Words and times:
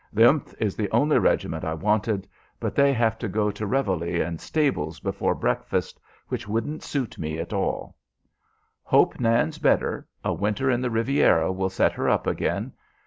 The 0.11 0.23
th 0.31 0.55
is 0.59 0.75
the 0.75 0.89
only 0.89 1.19
regiment 1.19 1.63
I 1.63 1.75
wanted; 1.75 2.27
but 2.59 2.73
they 2.73 2.91
have 2.91 3.19
to 3.19 3.27
go 3.27 3.51
to 3.51 3.67
reveille 3.67 4.01
and 4.25 4.41
stables 4.41 4.99
before 4.99 5.35
breakfast, 5.35 5.99
which 6.27 6.47
wouldn't 6.47 6.81
suit 6.81 7.19
me 7.19 7.37
at 7.37 7.53
all. 7.53 7.95
"Hope 8.81 9.19
Nan's 9.19 9.59
better. 9.59 10.07
A 10.25 10.33
winter 10.33 10.71
in 10.71 10.81
the 10.81 10.89
Riviera 10.89 11.51
will 11.51 11.69
set 11.69 11.91
her 11.91 12.09
up 12.09 12.25
again. 12.25 12.73